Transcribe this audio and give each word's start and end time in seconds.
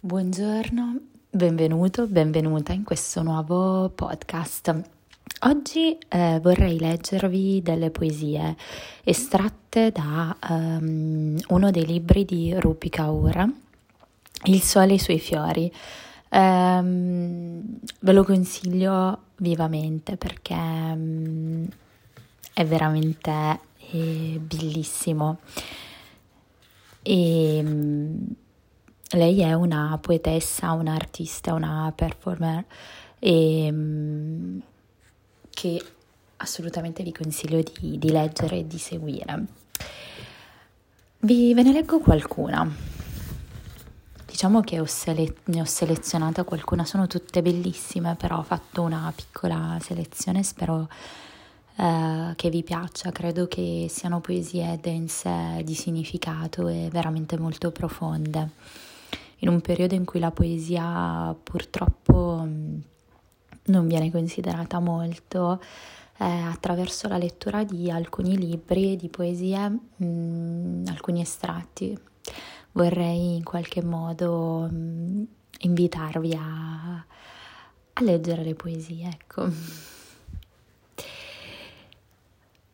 Buongiorno, 0.00 0.96
benvenuto, 1.28 2.06
benvenuta 2.06 2.72
in 2.72 2.84
questo 2.84 3.20
nuovo 3.24 3.88
podcast. 3.88 4.82
Oggi 5.40 5.98
eh, 6.08 6.38
vorrei 6.40 6.78
leggervi 6.78 7.60
delle 7.62 7.90
poesie 7.90 8.56
estratte 9.02 9.90
da 9.90 10.36
um, 10.50 11.36
uno 11.48 11.70
dei 11.72 11.84
libri 11.84 12.24
di 12.24 12.54
Rupi 12.60 12.90
Kaur, 12.90 13.44
Il 14.44 14.62
sole 14.62 14.92
e 14.92 14.94
i 14.94 14.98
suoi 15.00 15.18
fiori. 15.18 15.72
Um, 16.30 17.80
ve 17.98 18.12
lo 18.12 18.22
consiglio 18.22 19.22
vivamente 19.38 20.16
perché 20.16 20.54
um, 20.54 21.66
è 22.52 22.64
veramente 22.64 23.60
eh, 23.90 24.40
bellissimo. 24.40 25.38
E, 27.02 27.64
lei 29.10 29.40
è 29.40 29.54
una 29.54 29.98
poetessa, 30.00 30.72
un'artista, 30.72 31.54
una 31.54 31.92
performer 31.94 32.64
e, 33.18 33.68
mm, 33.70 34.58
che 35.50 35.82
assolutamente 36.36 37.02
vi 37.02 37.12
consiglio 37.12 37.62
di, 37.62 37.98
di 37.98 38.10
leggere 38.10 38.58
e 38.58 38.66
di 38.66 38.78
seguire. 38.78 39.44
Vi, 41.20 41.54
ve 41.54 41.62
ne 41.62 41.72
leggo 41.72 42.00
qualcuna. 42.00 42.70
Diciamo 44.26 44.60
che 44.60 44.78
ho 44.78 44.84
sele- 44.84 45.36
ne 45.44 45.60
ho 45.60 45.64
selezionata 45.64 46.44
qualcuna, 46.44 46.84
sono 46.84 47.06
tutte 47.06 47.42
bellissime, 47.42 48.14
però 48.14 48.38
ho 48.38 48.42
fatto 48.42 48.82
una 48.82 49.12
piccola 49.14 49.78
selezione, 49.80 50.44
spero 50.44 50.88
eh, 51.76 52.34
che 52.36 52.50
vi 52.50 52.62
piaccia, 52.62 53.10
credo 53.10 53.48
che 53.48 53.86
siano 53.88 54.20
poesie 54.20 54.78
dense 54.80 55.62
di 55.64 55.74
significato 55.74 56.68
e 56.68 56.88
veramente 56.92 57.36
molto 57.38 57.72
profonde 57.72 58.50
in 59.38 59.48
un 59.48 59.60
periodo 59.60 59.94
in 59.94 60.04
cui 60.04 60.20
la 60.20 60.30
poesia 60.30 61.34
purtroppo 61.40 62.42
mm, 62.44 62.78
non 63.66 63.86
viene 63.86 64.10
considerata 64.10 64.80
molto, 64.80 65.60
eh, 66.18 66.24
attraverso 66.24 67.06
la 67.08 67.18
lettura 67.18 67.64
di 67.64 67.90
alcuni 67.90 68.36
libri 68.36 68.96
di 68.96 69.08
poesie, 69.08 69.68
mh, 69.68 70.04
mm, 70.04 70.86
alcuni 70.88 71.20
estratti. 71.20 71.96
Vorrei 72.72 73.36
in 73.36 73.44
qualche 73.44 73.82
modo 73.82 74.68
mh, 74.70 74.76
mm, 74.76 75.22
invitarvi 75.60 76.34
a, 76.34 76.96
a 76.96 78.02
leggere 78.02 78.42
le 78.42 78.54
poesie, 78.54 79.08
ecco. 79.08 79.48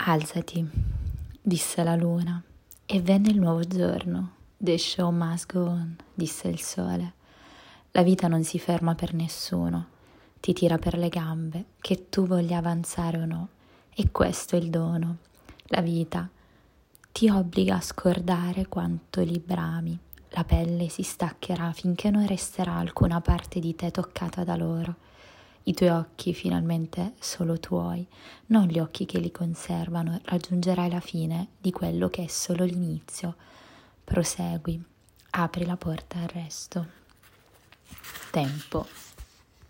Alzati, 0.00 0.66
disse 1.40 1.82
la 1.82 1.94
luna, 1.94 2.42
e 2.86 3.00
venne 3.00 3.28
il 3.30 3.38
nuovo 3.38 3.62
giorno 3.62 4.36
The 4.60 4.76
show 4.76 5.12
must 5.12 5.52
go 5.52 5.66
on, 5.66 5.96
disse 6.12 6.48
il 6.48 6.58
sole. 6.58 7.12
La 7.92 8.02
vita 8.02 8.26
non 8.26 8.42
si 8.42 8.58
ferma 8.58 8.96
per 8.96 9.14
nessuno, 9.14 9.86
ti 10.40 10.52
tira 10.52 10.78
per 10.78 10.98
le 10.98 11.08
gambe, 11.08 11.64
che 11.80 12.08
tu 12.08 12.26
voglia 12.26 12.58
avanzare 12.58 13.18
o 13.18 13.24
no. 13.24 13.48
E 13.94 14.10
questo 14.10 14.56
è 14.56 14.58
il 14.58 14.68
dono. 14.68 15.18
La 15.66 15.80
vita 15.80 16.28
ti 17.12 17.30
obbliga 17.30 17.76
a 17.76 17.80
scordare 17.80 18.66
quanto 18.66 19.20
li 19.20 19.38
brami. 19.38 19.96
La 20.30 20.42
pelle 20.42 20.88
si 20.88 21.04
staccherà 21.04 21.70
finché 21.70 22.10
non 22.10 22.26
resterà 22.26 22.74
alcuna 22.74 23.20
parte 23.20 23.60
di 23.60 23.76
te 23.76 23.92
toccata 23.92 24.42
da 24.42 24.56
loro. 24.56 24.96
I 25.62 25.72
tuoi 25.72 25.90
occhi 25.90 26.34
finalmente 26.34 27.12
solo 27.20 27.60
tuoi, 27.60 28.04
non 28.46 28.66
gli 28.66 28.80
occhi 28.80 29.06
che 29.06 29.20
li 29.20 29.30
conservano, 29.30 30.18
raggiungerai 30.24 30.90
la 30.90 30.98
fine 30.98 31.50
di 31.60 31.70
quello 31.70 32.08
che 32.08 32.24
è 32.24 32.26
solo 32.26 32.64
l'inizio 32.64 33.36
prosegui, 34.08 34.82
apri 35.30 35.66
la 35.66 35.76
porta 35.76 36.18
al 36.18 36.28
resto. 36.28 36.86
Tempo. 38.30 39.07